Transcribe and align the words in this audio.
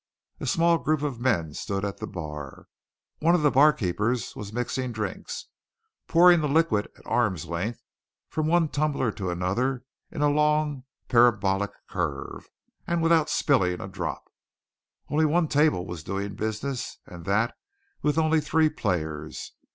A 0.39 0.47
small 0.47 0.79
group 0.79 1.03
of 1.03 1.19
men 1.19 1.53
stood 1.53 1.85
at 1.85 1.99
the 1.99 2.07
bar. 2.07 2.65
One 3.19 3.35
of 3.35 3.43
the 3.43 3.51
barkeepers 3.51 4.35
was 4.35 4.51
mixing 4.51 4.91
drinks, 4.91 5.45
pouring 6.07 6.41
the 6.41 6.47
liquid, 6.49 6.87
at 6.97 7.05
arm's 7.05 7.45
length 7.45 7.83
from 8.27 8.47
one 8.47 8.69
tumbler 8.69 9.11
to 9.11 9.29
another 9.29 9.83
in 10.09 10.23
a 10.23 10.27
long 10.31 10.85
parabolic 11.07 11.69
curve, 11.87 12.49
and 12.87 13.03
without 13.03 13.29
spilling 13.29 13.79
a 13.79 13.87
drop. 13.87 14.23
Only 15.07 15.25
one 15.25 15.47
table 15.47 15.85
was 15.85 16.01
doing 16.03 16.33
business, 16.33 16.97
and 17.05 17.23
that 17.25 17.55
with 18.01 18.17
only 18.17 18.41
three 18.41 18.69
players. 18.69 19.51